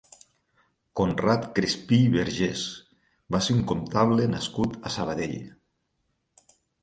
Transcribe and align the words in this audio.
Conrad 0.99 1.43
Crespí 1.59 1.99
i 2.05 2.07
Vergés 2.15 2.63
va 3.35 3.41
ser 3.49 3.57
un 3.57 3.61
comptable 3.73 4.25
nascut 4.33 4.75
a 4.91 4.95
Sabadell. 4.97 5.37